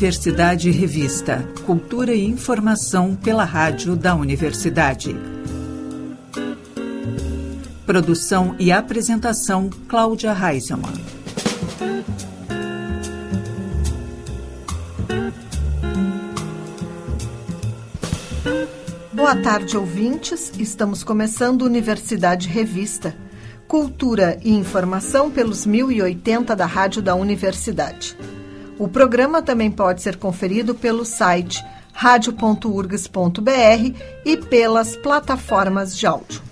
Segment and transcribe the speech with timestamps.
[0.00, 1.44] Universidade Revista.
[1.66, 5.16] Cultura e informação pela rádio da universidade.
[7.86, 10.94] Produção e apresentação Cláudia Reisemann.
[19.12, 20.52] Boa tarde, ouvintes.
[20.58, 23.14] Estamos começando Universidade Revista.
[23.70, 28.18] Cultura e informação pelos 1080 da Rádio da Universidade.
[28.76, 36.49] O programa também pode ser conferido pelo site radio.urgs.br e pelas plataformas de áudio.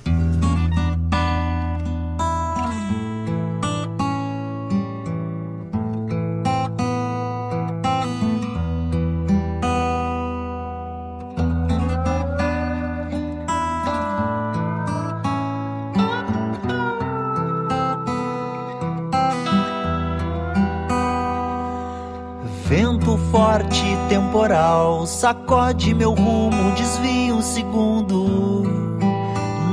[25.08, 28.62] Sacode meu rumo, desvia um segundo,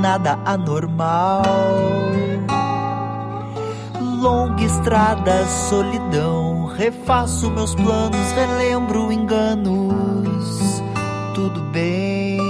[0.00, 1.42] nada anormal.
[4.00, 10.82] Longa estrada, solidão, refaço meus planos, relembro enganos,
[11.34, 12.40] tudo bem.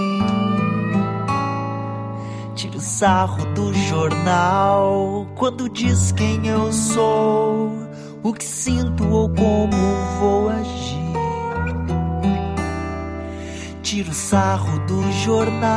[2.54, 5.26] Tiro sarro do jornal.
[5.34, 7.72] Quando diz quem eu sou,
[8.22, 9.76] o que sinto ou como
[10.20, 10.95] vou agir
[13.97, 15.72] tiro sarro do jornal.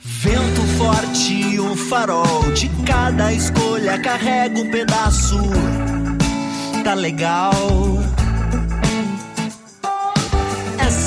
[0.00, 5.38] Vento forte, um farol de cada escolha carrega um pedaço.
[6.82, 7.52] Tá legal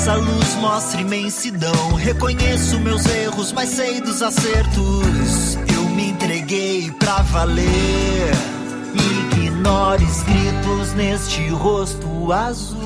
[0.06, 1.94] essa luz mostra imensidão.
[1.96, 5.56] Reconheço meus erros, mas sei dos acertos.
[5.74, 8.30] Eu me entreguei pra valer.
[9.44, 12.78] Ignore escritos neste rosto azul.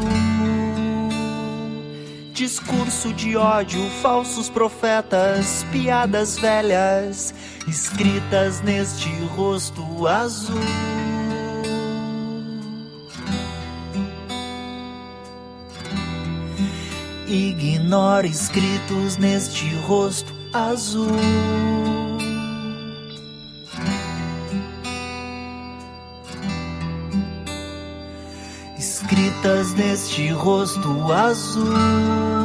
[2.33, 7.35] Discurso de ódio, falsos profetas, piadas velhas,
[7.69, 11.00] escritas neste rosto azul.
[17.33, 21.07] Ignora escritos neste rosto azul.
[28.77, 32.40] Escritas neste rosto azul.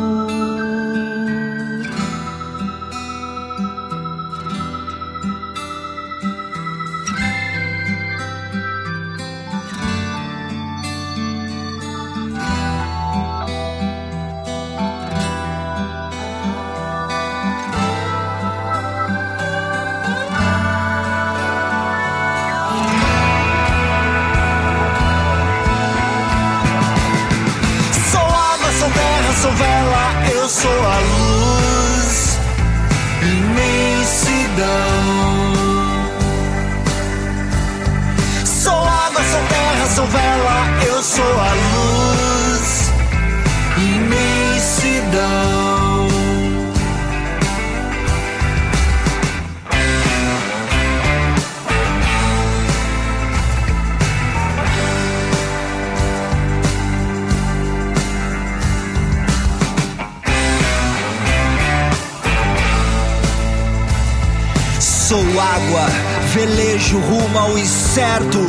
[66.95, 68.39] Velejo rumo ao incerto.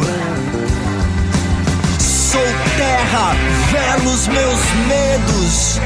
[1.98, 2.40] Sou
[2.76, 3.34] terra,
[3.70, 5.80] velos meus medos.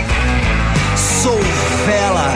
[1.22, 1.38] Sou
[1.87, 2.32] vela,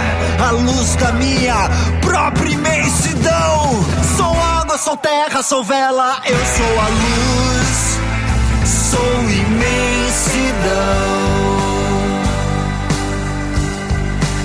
[0.47, 1.69] a luz da minha
[2.01, 3.85] própria imensidão.
[4.17, 7.99] Sou água, sou terra, sou vela, eu sou a luz.
[8.91, 9.75] Sou imensidão.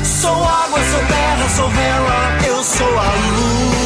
[0.03, 3.78] Sou água, sou terra, sou vela, eu sou a luz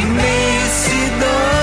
[0.00, 1.57] imensidão.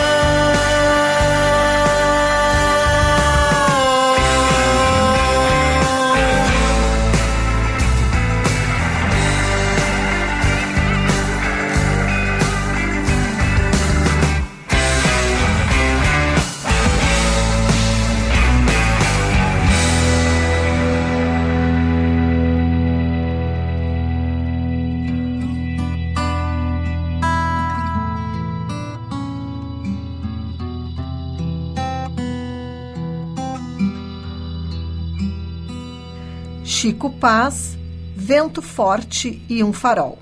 [36.86, 37.76] Chico Paz,
[38.16, 40.20] Vento Forte e um Farol.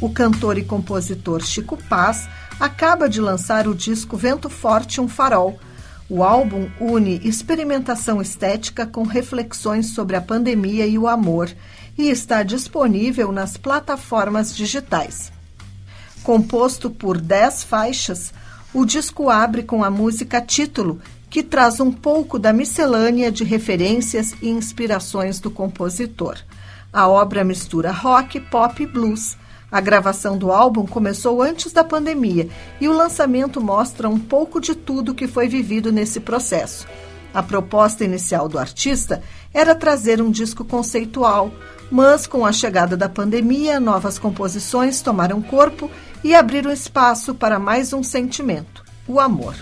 [0.00, 2.26] O cantor e compositor Chico Paz
[2.58, 5.58] acaba de lançar o disco Vento Forte e um Farol.
[6.08, 11.54] O álbum une experimentação estética com reflexões sobre a pandemia e o amor
[11.98, 15.30] e está disponível nas plataformas digitais.
[16.22, 18.32] Composto por dez faixas,
[18.72, 20.98] o disco abre com a música título,
[21.36, 26.38] que traz um pouco da miscelânea de referências e inspirações do compositor.
[26.90, 29.36] A obra mistura rock, pop e blues.
[29.70, 32.48] A gravação do álbum começou antes da pandemia
[32.80, 36.86] e o lançamento mostra um pouco de tudo que foi vivido nesse processo.
[37.34, 39.22] A proposta inicial do artista
[39.52, 41.52] era trazer um disco conceitual,
[41.90, 45.90] mas com a chegada da pandemia, novas composições tomaram corpo
[46.24, 49.54] e abriram espaço para mais um sentimento: o amor.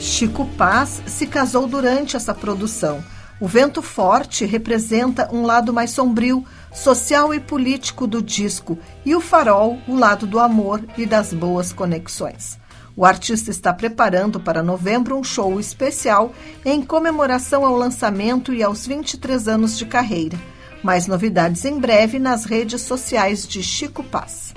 [0.00, 3.02] Chico Paz se casou durante essa produção.
[3.40, 9.20] O vento forte representa um lado mais sombrio, social e político do disco, e o
[9.20, 12.58] farol, o lado do amor e das boas conexões.
[12.96, 16.32] O artista está preparando para novembro um show especial
[16.64, 20.36] em comemoração ao lançamento e aos 23 anos de carreira.
[20.82, 24.52] Mais novidades em breve nas redes sociais de Chico Paz.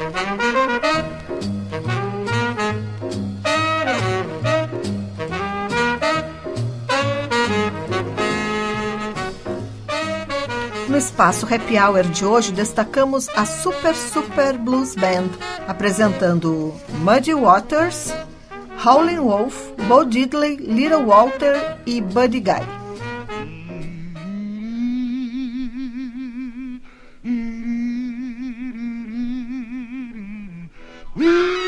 [10.92, 15.30] No espaço Happy Hour de hoje, destacamos a Super Super Blues Band,
[15.66, 18.14] apresentando Muddy Waters,
[18.86, 22.62] Howlin' Wolf, Bo Diddley, Little Walter e Buddy Guy.
[31.16, 31.61] Hey,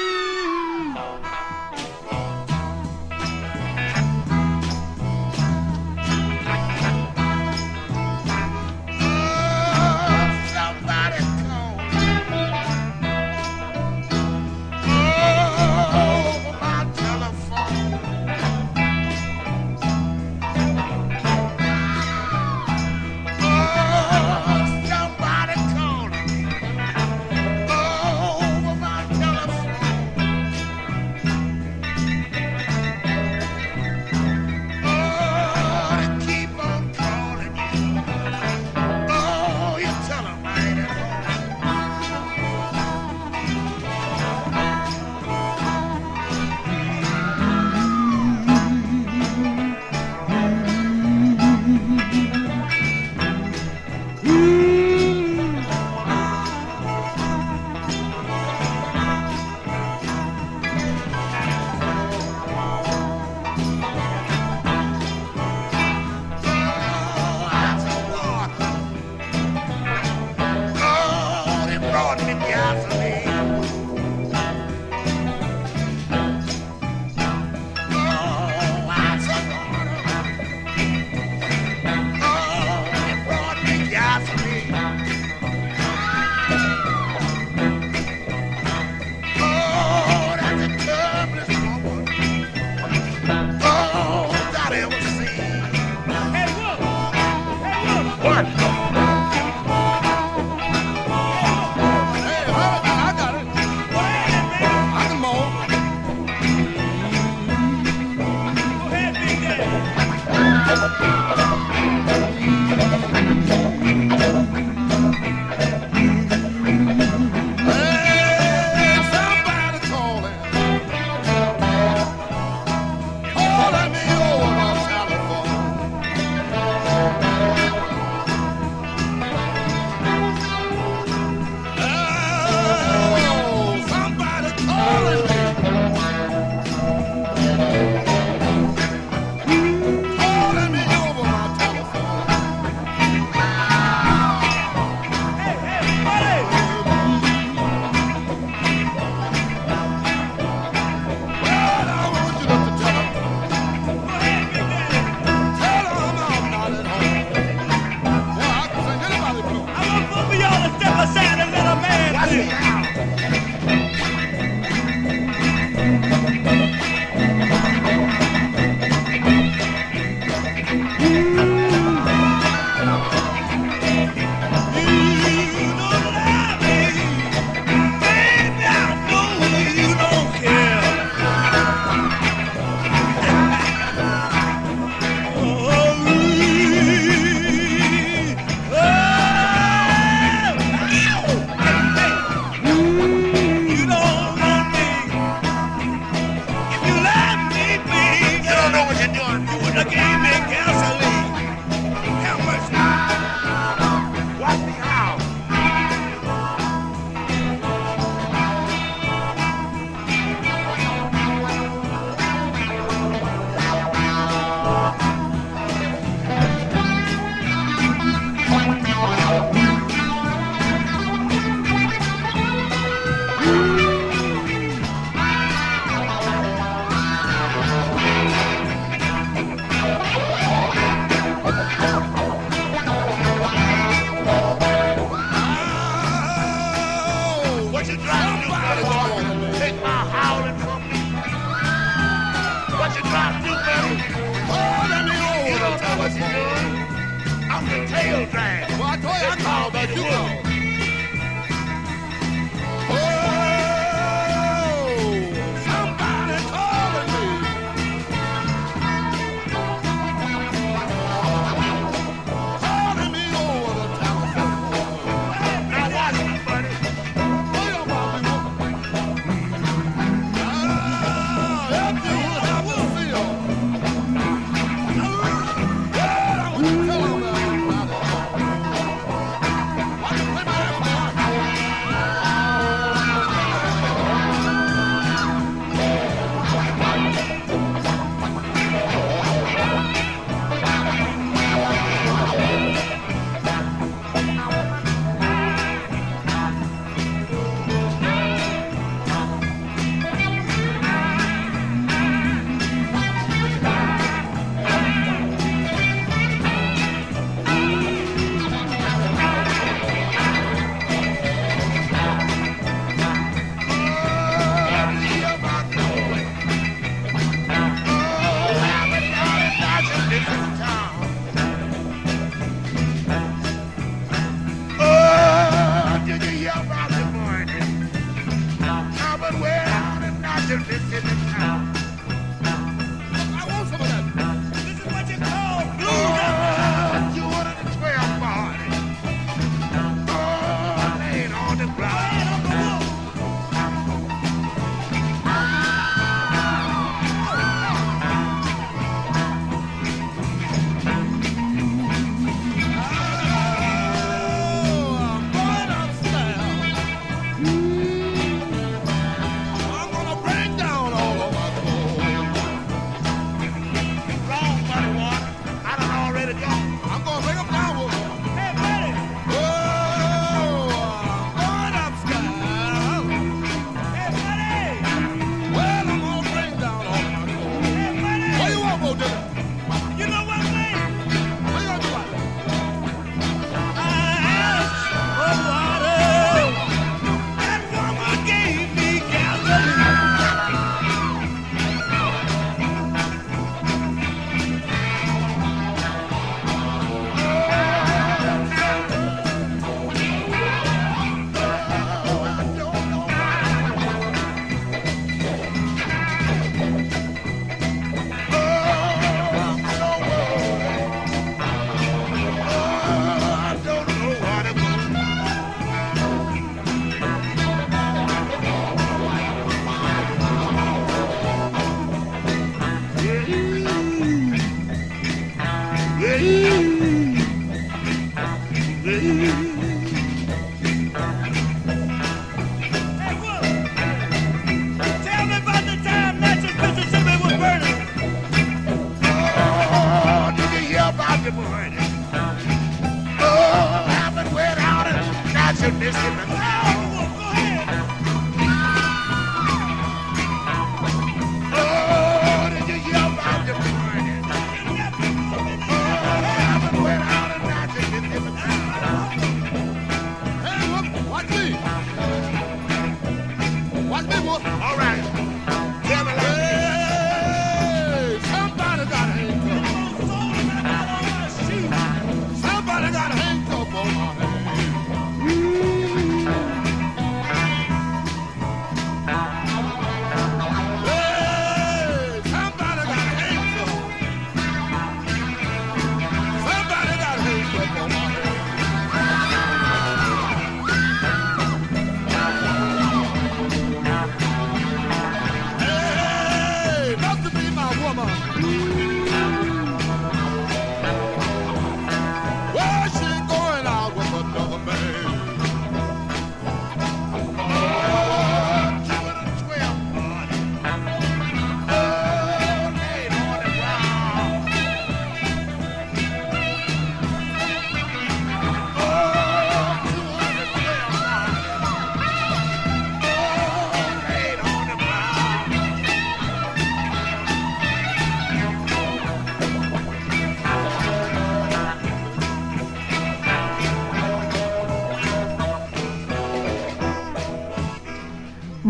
[249.85, 250.42] Maduro.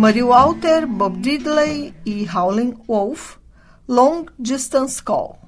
[0.04, 3.38] Muddy Walter, Bob Diddley e Howling Wolf,
[3.88, 5.40] Long Distance Call.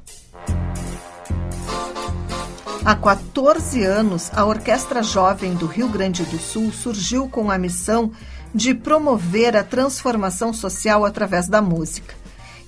[2.86, 8.14] Há 14 anos, a Orquestra Jovem do Rio Grande do Sul surgiu com a missão
[8.54, 12.16] de promover a transformação social através da música.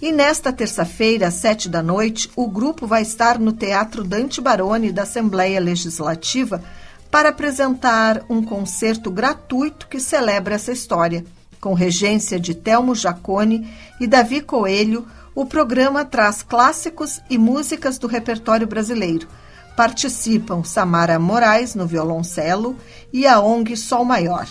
[0.02, 4.92] E nesta terça-feira, às sete da noite, o grupo vai estar no Teatro Dante Baroni
[4.92, 6.62] da Assembleia Legislativa
[7.10, 11.24] para apresentar um concerto gratuito que celebra essa história.
[11.68, 13.70] Com regência de Telmo Jacone
[14.00, 15.06] e Davi Coelho,
[15.36, 19.28] o programa traz clássicos e músicas do repertório brasileiro
[19.76, 22.78] Participam Samara Moraes no violoncelo
[23.12, 24.48] e a ONG Sol Maior.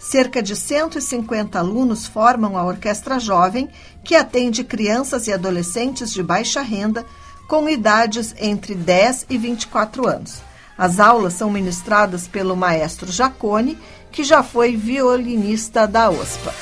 [0.00, 3.68] Cerca de 150 alunos formam a Orquestra Jovem,
[4.02, 7.06] que atende crianças e adolescentes de baixa renda
[7.46, 10.42] com idades entre 10 e 24 anos.
[10.76, 13.78] As aulas são ministradas pelo maestro Jacone,
[14.16, 16.54] que já foi violinista da OSPA.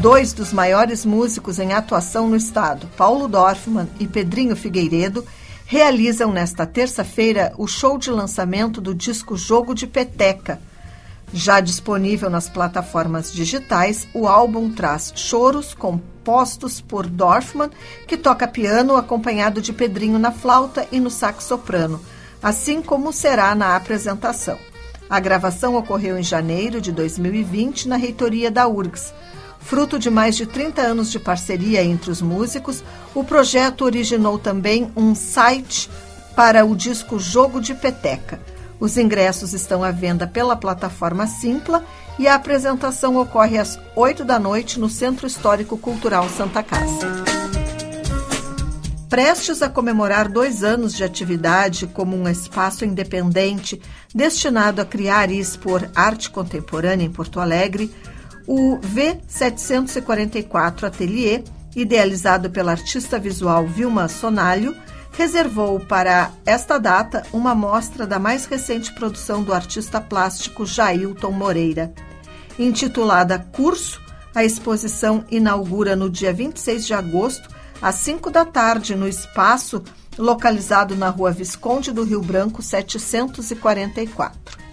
[0.00, 5.26] Dois dos maiores músicos em atuação no estado, Paulo Dorfman e Pedrinho Figueiredo,
[5.66, 10.58] realizam nesta terça-feira o show de lançamento do disco Jogo de Peteca.
[11.34, 17.68] Já disponível nas plataformas digitais, o álbum traz choros compostos por Dorfman,
[18.06, 22.00] que toca piano acompanhado de Pedrinho na flauta e no sax soprano,
[22.42, 24.58] assim como será na apresentação.
[25.08, 29.12] A gravação ocorreu em janeiro de 2020 na reitoria da URGS.
[29.60, 34.90] Fruto de mais de 30 anos de parceria entre os músicos, o projeto originou também
[34.96, 35.90] um site
[36.34, 38.40] para o disco Jogo de Peteca.
[38.78, 41.84] Os ingressos estão à venda pela plataforma Simpla
[42.18, 47.65] e a apresentação ocorre às 8 da noite no Centro Histórico Cultural Santa Casa.
[49.08, 53.80] Prestes a comemorar dois anos de atividade como um espaço independente
[54.12, 57.94] destinado a criar e expor arte contemporânea em Porto Alegre,
[58.48, 61.44] o V744 Atelier,
[61.76, 64.76] idealizado pela artista visual Vilma Sonalho,
[65.12, 71.94] reservou para esta data uma mostra da mais recente produção do artista plástico Jailton Moreira.
[72.58, 74.00] Intitulada Curso,
[74.34, 79.82] a exposição inaugura no dia 26 de agosto, às 5 da tarde, no espaço
[80.18, 84.65] localizado na rua Visconde do Rio Branco, 744.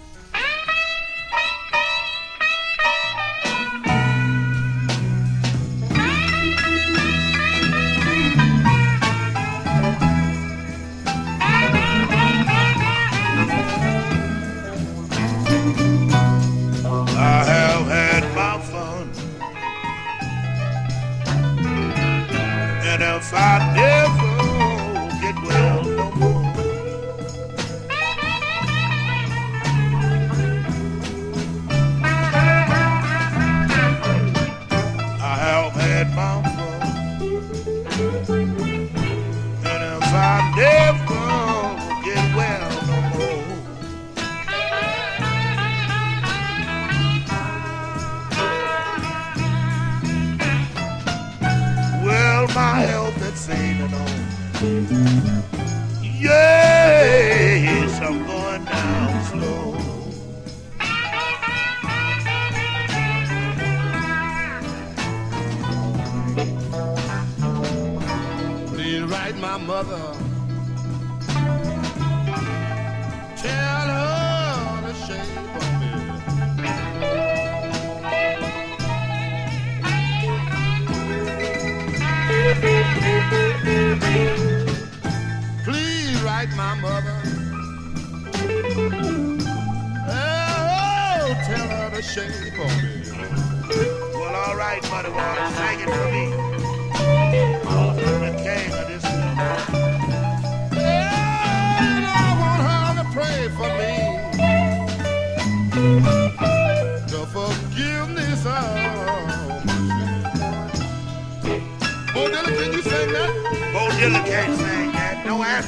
[115.54, 115.66] 'Cause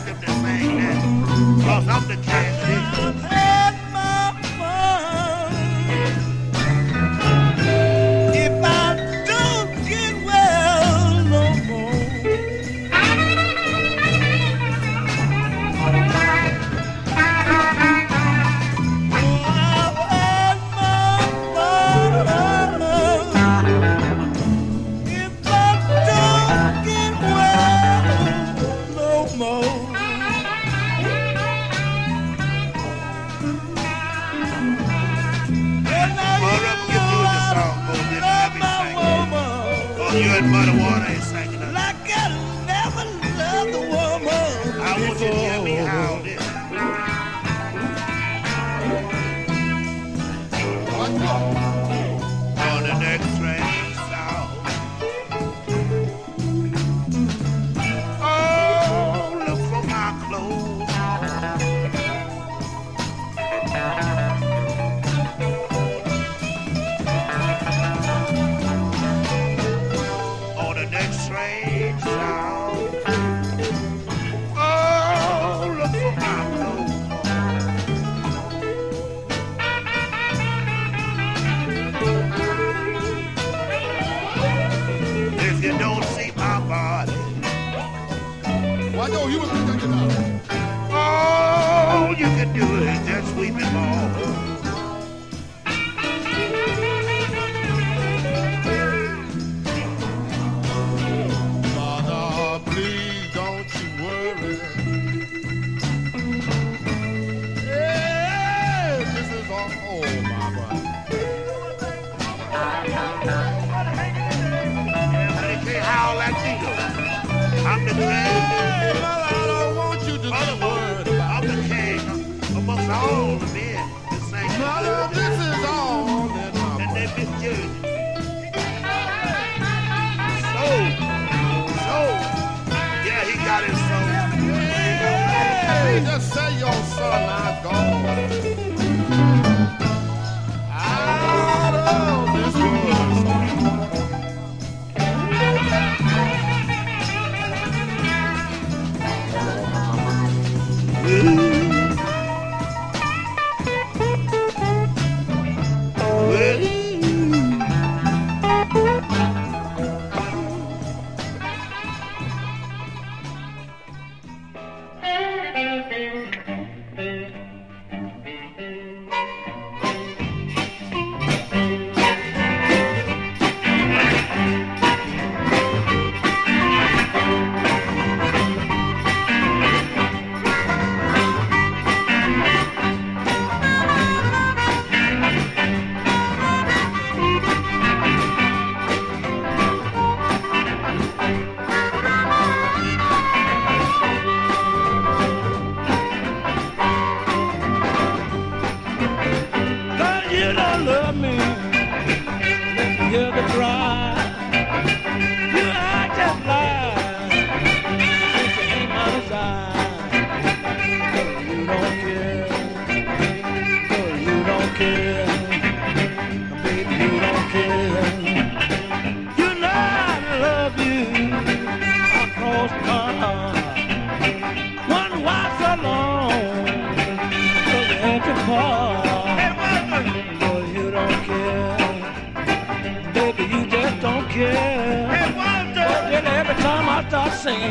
[1.89, 2.96] I'm the tragedy.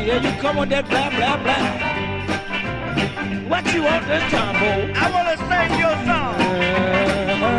[0.06, 1.66] Yeah, you come with that blah, blah, blah.
[3.50, 4.92] What you want this time, boy?
[4.94, 6.34] I want to sing your song.
[7.42, 7.58] Uh-huh.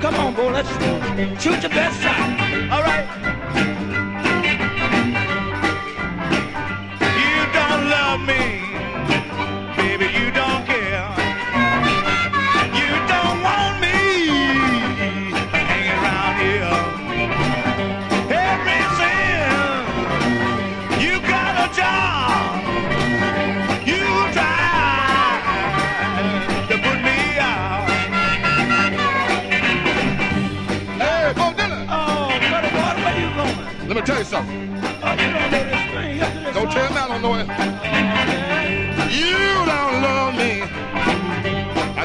[0.00, 0.70] Come on, boy, let's
[1.42, 2.30] shoot your best shot.
[2.70, 3.25] All right.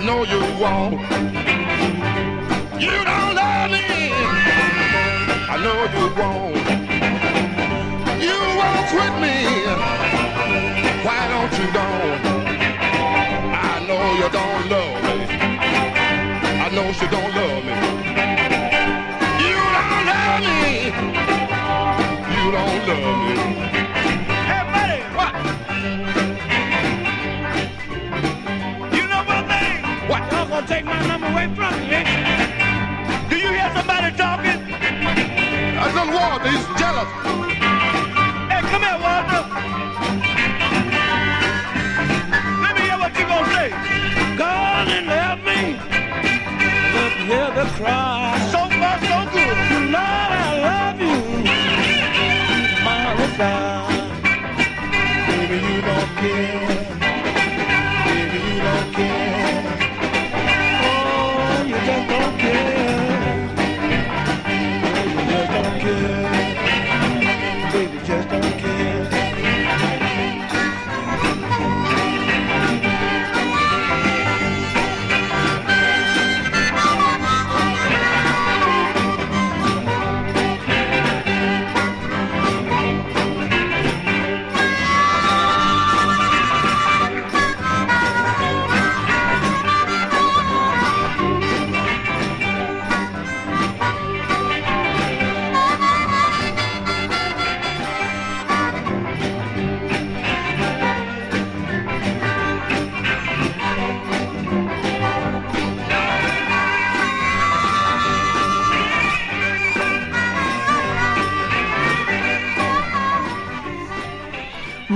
[0.06, 1.00] know you won't.
[2.82, 3.86] You don't love me.
[5.48, 6.56] I know you won't.
[8.28, 9.36] You won't quit me.
[11.06, 12.22] Why don't you don't?
[13.54, 15.18] I know you don't love me.
[16.66, 17.76] I know you don't love me.
[19.46, 20.66] You don't love me.
[22.36, 23.51] You don't love me.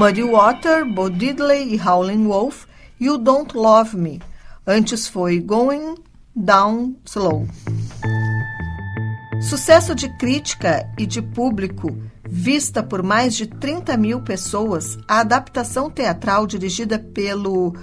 [0.05, 2.67] Muddy Water, Bo Diddley e Howlin' Wolf,
[3.01, 4.21] You Don't Love Me.
[4.67, 5.95] Antes foi Going
[6.35, 7.47] Down Slow.
[9.41, 15.89] Sucesso de crítica e de público, vista por mais de 30 mil pessoas, a adaptação
[15.89, 17.75] teatral dirigida pelo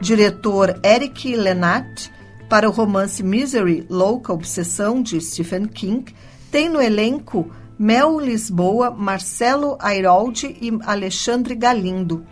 [0.00, 2.10] diretor Eric Lenat
[2.48, 6.12] para o romance Misery, Louca Obsessão, de Stephen King,
[6.50, 12.26] tem no elenco Mel Lisboa, Marcelo Airoldi e Alexandre Galindo.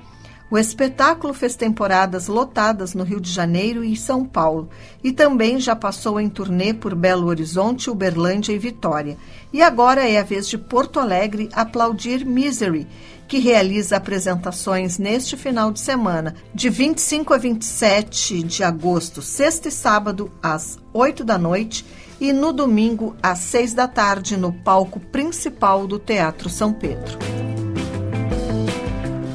[0.50, 4.68] O espetáculo fez temporadas lotadas no Rio de Janeiro e São Paulo
[5.02, 9.16] e também já passou em turnê por Belo Horizonte, Uberlândia e Vitória.
[9.52, 12.86] E agora é a vez de Porto Alegre aplaudir Misery,
[13.28, 19.72] que realiza apresentações neste final de semana, de 25 a 27 de agosto, sexta e
[19.72, 21.84] sábado, às 8 da noite,
[22.20, 27.18] e no domingo, às 6 da tarde, no palco principal do Teatro São Pedro.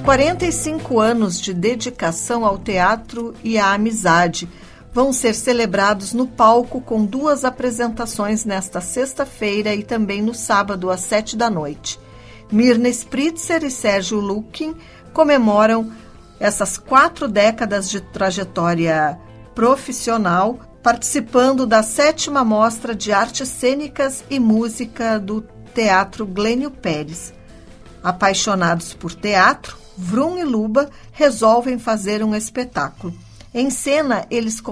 [0.04, 4.50] 45 anos de dedicação ao teatro e à amizade
[4.94, 11.02] vão ser celebrados no palco com duas apresentações nesta sexta-feira e também no sábado às
[11.02, 12.00] sete da noite.
[12.52, 14.76] Mirna Spritzer e Sérgio Lukin
[15.14, 15.92] comemoram
[16.40, 19.18] essas quatro décadas de trajetória
[19.54, 25.42] profissional, participando da sétima mostra de artes cênicas e música do
[25.74, 27.34] Teatro Glênio Pérez.
[28.04, 33.14] Apaixonados por teatro, Vrum e Luba resolvem fazer um espetáculo.
[33.54, 34.64] Em cena, eles,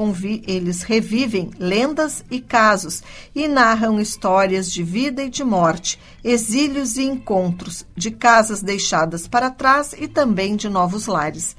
[0.47, 3.03] eles revivem lendas e casos
[3.35, 9.51] e narram histórias de vida e de morte, exílios e encontros, de casas deixadas para
[9.51, 11.57] trás e também de novos lares.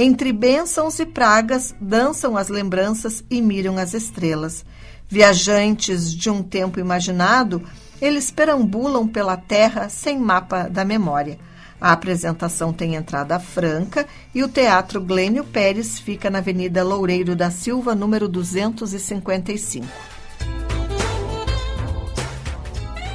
[0.00, 4.64] Entre bênçãos e pragas, dançam as lembranças e miram as estrelas.
[5.08, 7.60] Viajantes de um tempo imaginado,
[8.00, 11.36] eles perambulam pela terra sem mapa da memória.
[11.80, 17.50] A apresentação tem entrada franca e o Teatro Glênio Pérez fica na Avenida Loureiro da
[17.50, 19.84] Silva, número 255.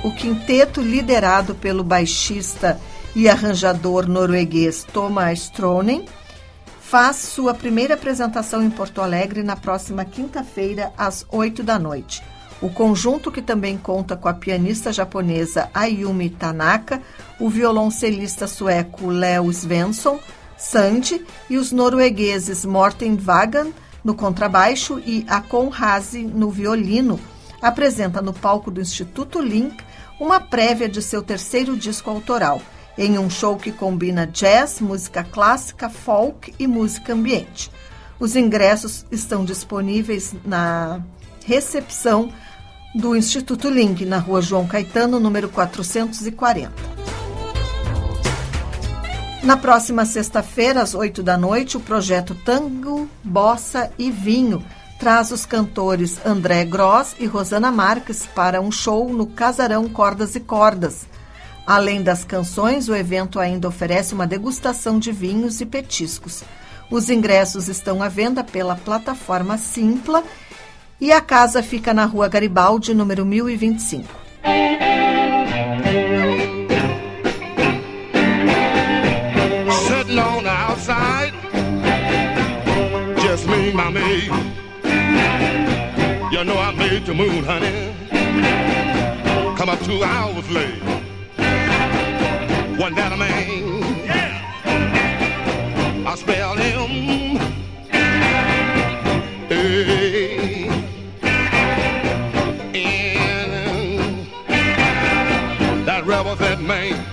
[0.04, 2.78] O quinteto, liderado pelo baixista
[3.16, 6.06] e arranjador norueguês Thomas Stronen,
[6.94, 12.24] faz sua primeira apresentação em Porto Alegre na próxima quinta-feira, às 8 da noite.
[12.62, 17.02] O conjunto, que também conta com a pianista japonesa Ayumi Tanaka,
[17.40, 20.20] o violoncelista sueco Leo Svensson,
[20.56, 23.72] Sandy e os noruegueses Morten Vagan
[24.04, 27.20] no contrabaixo e Akon Hazi no violino,
[27.60, 29.84] apresenta no palco do Instituto Link
[30.20, 32.62] uma prévia de seu terceiro disco autoral,
[32.98, 37.72] em um show que combina jazz, música clássica, folk e música ambiente.
[38.20, 41.02] Os ingressos estão disponíveis na
[41.46, 42.32] recepção
[42.96, 46.72] do Instituto Link, na rua João Caetano, número 440.
[49.44, 54.64] Na próxima sexta-feira, às 8 da noite, o projeto Tango, Bossa e Vinho
[54.98, 60.40] traz os cantores André Gross e Rosana Marques para um show no Casarão Cordas e
[60.40, 61.06] Cordas.
[61.66, 66.44] Além das canções, o evento ainda oferece uma degustação de vinhos e petiscos.
[66.92, 70.24] Os ingressos estão à venda pela plataforma Simpla
[71.00, 74.08] e a casa fica na rua Garibaldi, número 1025.
[79.88, 81.34] Sitting on the outside,
[83.22, 84.32] just me, my maid.
[86.32, 87.94] You know I made the moon, honey.
[89.56, 91.03] Come up two hours late.
[92.78, 93.82] One that a man.
[94.04, 94.44] Yeah.
[96.08, 97.38] I spell him.
[99.48, 100.68] Hey.
[105.86, 107.13] That rebel that man.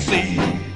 [0.00, 0.69] See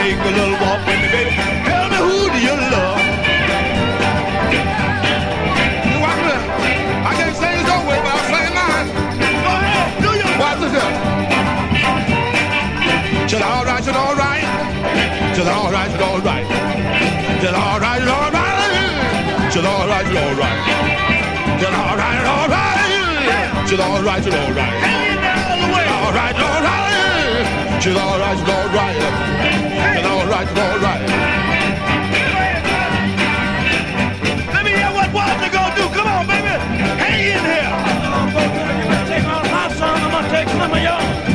[0.00, 1.32] take a little walk with me, baby.
[1.68, 3.00] Tell me who do you love?
[7.10, 8.88] I can't say his own way, but I'll sing mine.
[9.44, 10.92] Go ahead, do your Watch this here.
[13.28, 14.44] She's all right, she's all right.
[15.36, 16.44] She's all right, she's all right.
[17.40, 18.56] She's all right, she's all right.
[19.52, 20.58] She's all right, she's all right.
[21.60, 22.78] She's all right, she's all right.
[23.68, 24.74] She's all right, she's all right.
[25.92, 27.69] All right, all right.
[34.52, 35.88] Let me hear what Walter gonna do.
[35.88, 36.54] Come on, baby.
[37.00, 37.72] Hang in here.
[37.72, 39.98] I'm gonna take all my son.
[39.98, 41.29] I'm gonna take some of yours.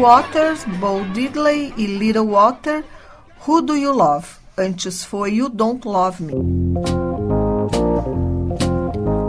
[0.00, 2.84] Waters, Bo Diddley e Little Water,
[3.46, 4.26] Who Do You Love?
[4.56, 6.34] Antes foi You Don't Love Me.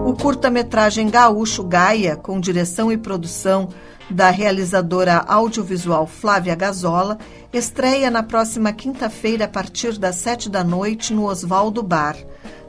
[0.06, 3.70] O curta-metragem Gaúcho Gaia, com direção e produção
[4.12, 7.18] da realizadora audiovisual Flávia Gazola,
[7.52, 12.16] estreia na próxima quinta-feira a partir das sete da noite no Oswaldo Bar.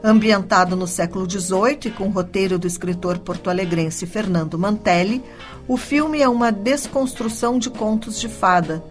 [0.03, 5.23] Ambientado no século XVIII e com roteiro do escritor porto-alegrense Fernando Mantelli,
[5.67, 8.83] o filme é uma desconstrução de contos de fada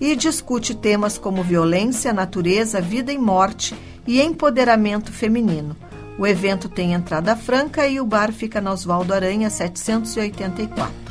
[0.00, 5.76] e discute temas como violência, natureza, vida e morte e empoderamento feminino.
[6.18, 11.05] O evento tem entrada franca e o bar fica na Oswaldo Aranha 784.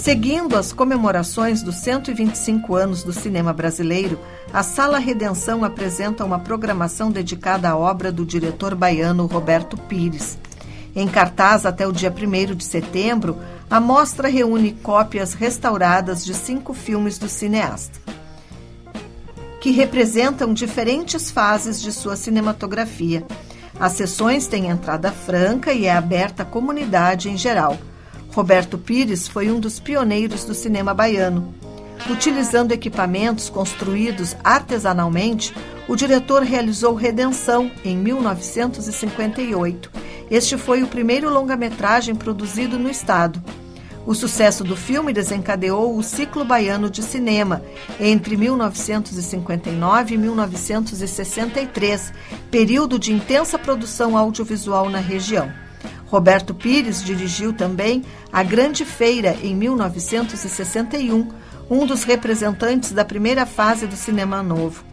[0.00, 4.18] Seguindo as comemorações dos 125 anos do cinema brasileiro,
[4.50, 10.38] a Sala Redenção apresenta uma programação dedicada à obra do diretor baiano Roberto Pires.
[10.96, 13.36] Em cartaz até o dia 1 de setembro,
[13.68, 18.00] a mostra reúne cópias restauradas de cinco filmes do cineasta,
[19.60, 23.22] que representam diferentes fases de sua cinematografia.
[23.78, 27.76] As sessões têm entrada franca e é aberta à comunidade em geral.
[28.32, 31.52] Roberto Pires foi um dos pioneiros do cinema baiano.
[32.08, 35.54] Utilizando equipamentos construídos artesanalmente,
[35.88, 39.90] o diretor realizou Redenção em 1958.
[40.30, 43.42] Este foi o primeiro longa-metragem produzido no estado.
[44.06, 47.62] O sucesso do filme desencadeou o ciclo baiano de cinema
[47.98, 52.12] entre 1959 e 1963,
[52.50, 55.52] período de intensa produção audiovisual na região.
[56.06, 61.28] Roberto Pires dirigiu também a Grande Feira em 1961,
[61.70, 64.84] um dos representantes da primeira fase do cinema novo.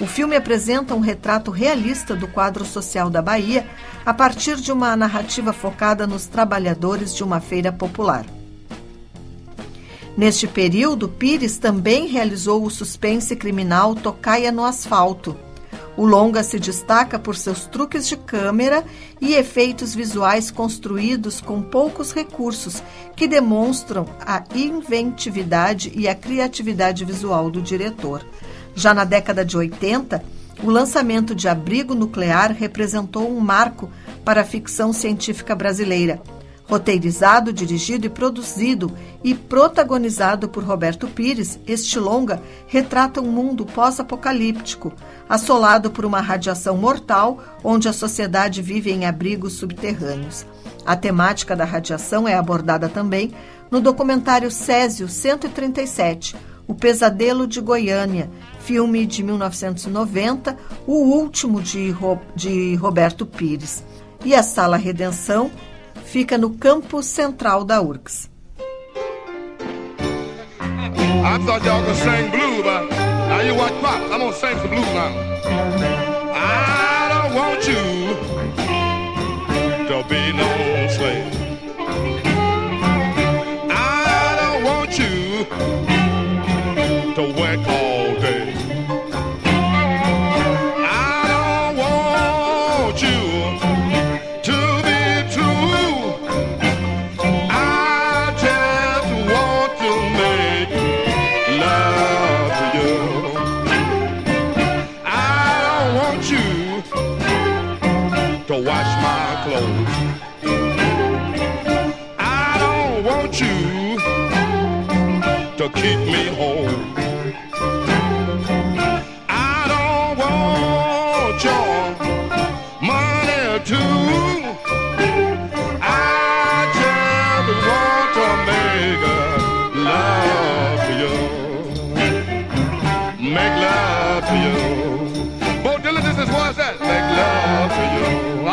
[0.00, 3.66] O filme apresenta um retrato realista do quadro social da Bahia
[4.06, 8.24] a partir de uma narrativa focada nos trabalhadores de uma feira popular.
[10.16, 15.36] Neste período, Pires também realizou o suspense criminal Tocaia no Asfalto.
[15.98, 18.84] O longa se destaca por seus truques de câmera
[19.20, 22.80] e efeitos visuais construídos com poucos recursos,
[23.16, 28.24] que demonstram a inventividade e a criatividade visual do diretor.
[28.76, 30.22] Já na década de 80,
[30.62, 33.90] o lançamento de Abrigo Nuclear representou um marco
[34.24, 36.22] para a ficção científica brasileira.
[36.68, 38.92] Roteirizado, dirigido e produzido
[39.24, 44.92] e protagonizado por Roberto Pires, este longa retrata um mundo pós-apocalíptico,
[45.26, 50.44] assolado por uma radiação mortal, onde a sociedade vive em abrigos subterrâneos.
[50.84, 53.32] A temática da radiação é abordada também
[53.70, 60.54] no documentário Césio 137, O Pesadelo de Goiânia, filme de 1990,
[60.86, 63.82] o último de, Ro de Roberto Pires.
[64.24, 65.50] E a Sala Redenção
[66.08, 67.80] fica no campus central da
[74.94, 75.12] now.
[76.34, 77.84] I don't want you
[79.88, 80.67] to be no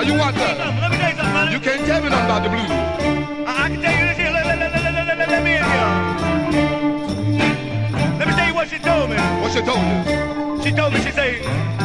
[0.05, 1.51] tell you something, uh, brother.
[1.51, 2.71] You can't tell me nothing about the blues.
[3.47, 4.31] I, I can tell you this here.
[4.31, 5.89] Let, let, let, let, let, let, let, let me in here.
[8.19, 9.17] Let me tell you what she told me.
[9.41, 10.63] What she told you?
[10.63, 11.84] She told me, she said,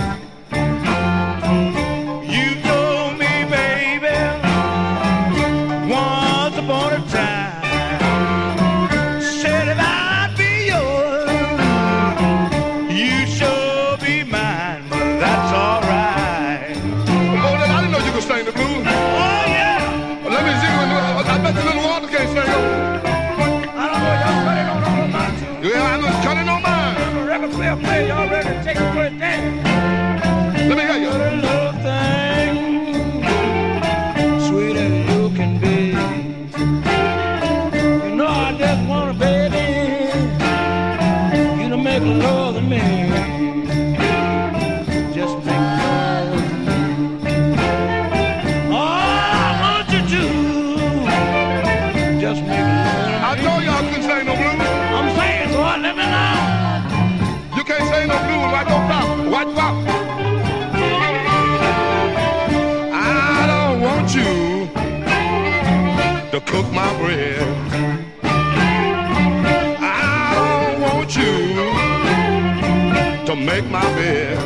[73.70, 74.36] my bed.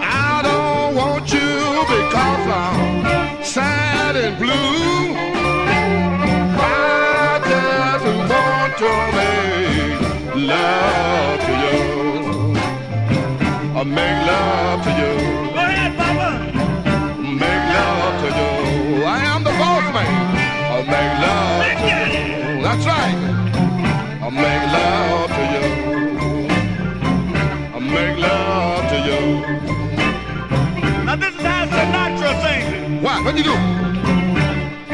[0.00, 5.16] I don't want you because I'm sad and blue.
[6.56, 9.96] I just want to make
[10.48, 11.80] love to you.
[13.74, 15.14] I make love to you.
[15.54, 16.30] Go ahead, Papa.
[17.20, 19.04] Make love to you.
[19.04, 20.12] I am the boss man.
[20.70, 21.86] I make love to
[22.56, 22.62] you.
[22.62, 23.25] That's right.
[33.42, 33.42] Do?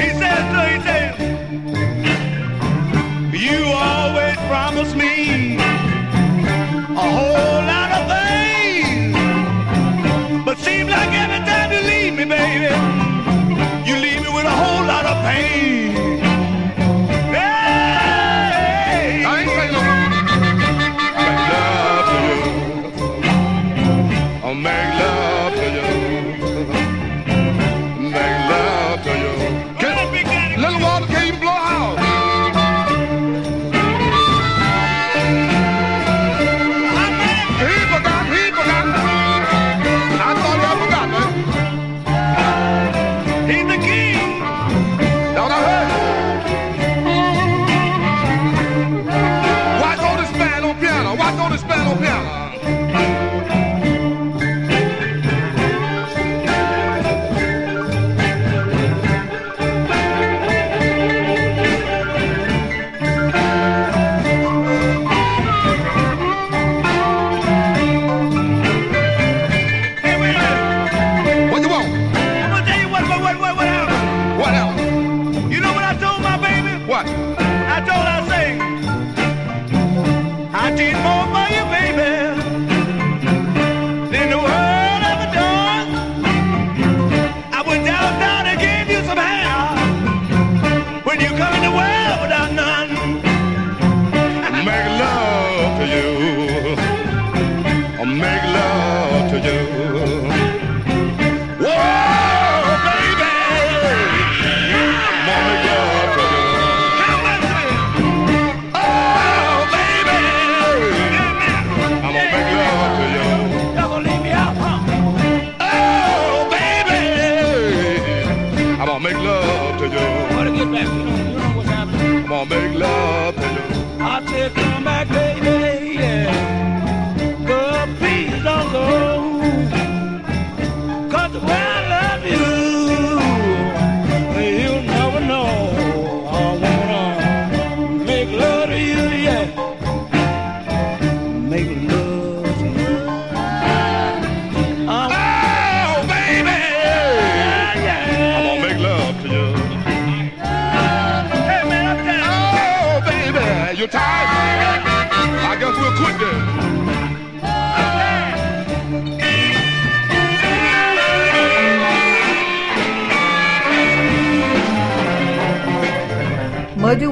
[0.01, 1.15] He says, so he says,
[3.33, 9.17] you always promise me a whole lot of things,
[10.45, 12.75] but seems like every time you leave me, baby,
[13.89, 15.72] you leave me with a whole lot of pain.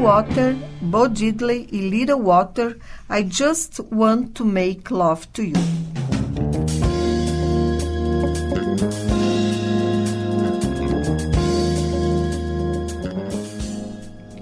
[0.01, 2.78] Water, Bo Diddley e Little Water,
[3.11, 5.53] I Just Want to Make Love to You.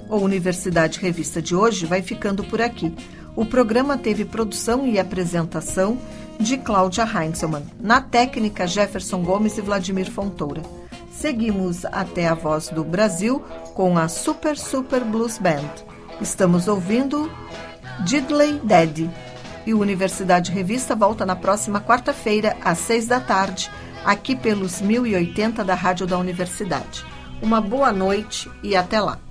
[0.09, 2.95] O Universidade Revista de hoje vai ficando por aqui.
[3.35, 5.99] O programa teve produção e apresentação
[6.39, 10.63] de Cláudia Heinzelmann, na técnica Jefferson Gomes e Vladimir Fontoura
[11.19, 13.41] seguimos até a voz do Brasil
[13.75, 15.69] com a Super Super Blues Band.
[16.21, 17.31] Estamos ouvindo
[18.05, 19.11] Diddley Dead.
[19.67, 23.69] E o Universidade Revista volta na próxima quarta-feira, às seis da tarde,
[24.05, 27.05] aqui pelos 1080 da Rádio da Universidade.
[27.43, 29.28] Uma boa noite e até lá!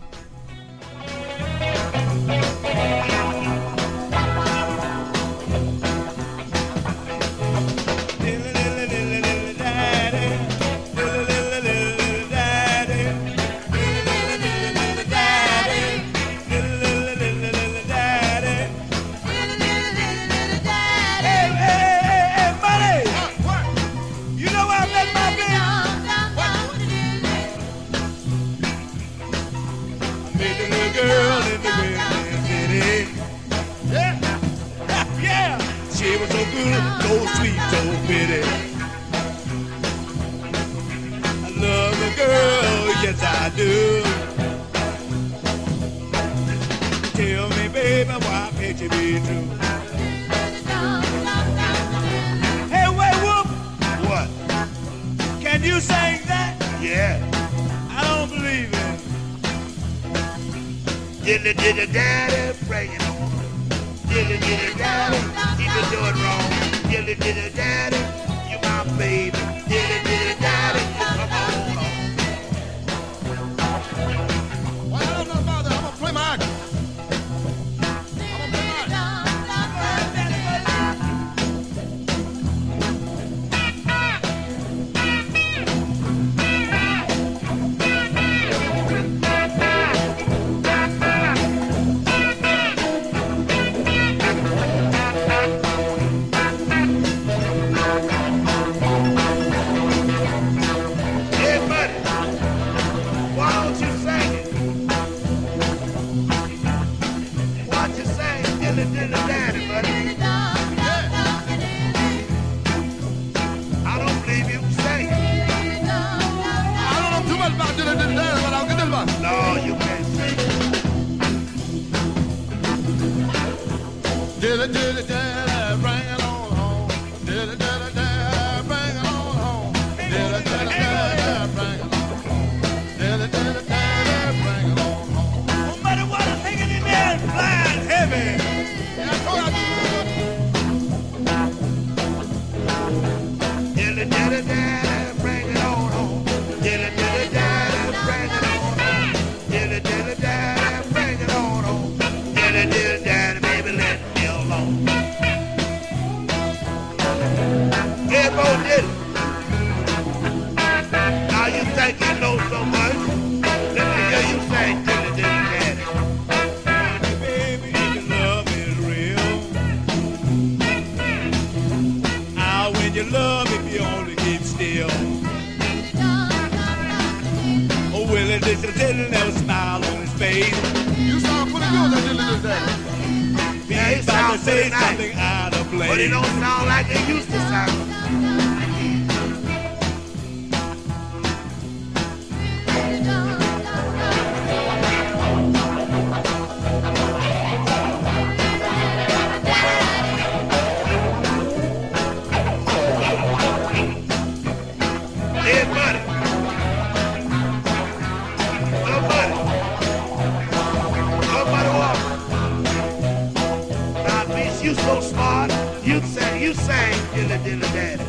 [216.66, 218.04] sang Dilly Dilly Daddy.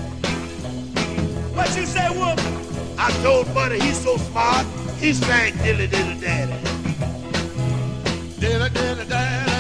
[1.55, 2.38] What you say, Whoop?
[2.99, 4.66] I told Buddy he's so smart,
[4.99, 6.53] he sang Dilly Dilly Daddy.
[8.40, 9.58] Dilly Dilly Daddy.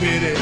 [0.00, 0.35] pity.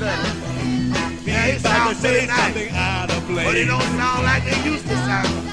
[0.00, 0.16] People
[1.26, 3.46] yeah, it sounds really nice, something out of place.
[3.46, 5.49] But it don't sound like it used to sound.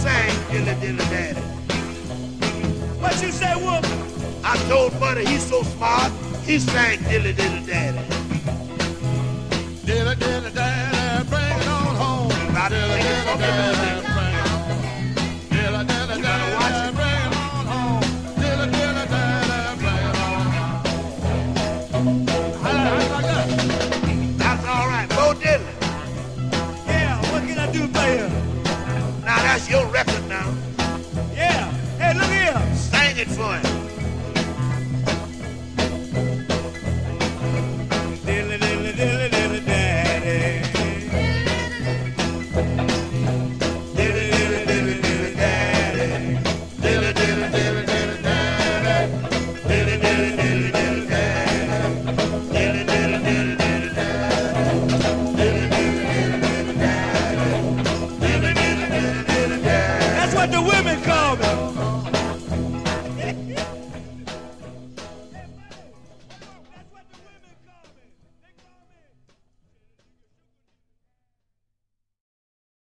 [0.00, 1.40] sang Dilly Dilly Daddy.
[3.00, 3.84] What you say, Wolf?
[4.44, 6.10] I told Buddy he's so smart,
[6.44, 8.02] he sang Dilly Dilly Daddy.
[9.84, 12.28] Dilly Dilly Daddy, bring it on home.
[12.70, 13.99] Dilly Dilly Daddy.
[33.40, 33.69] foot.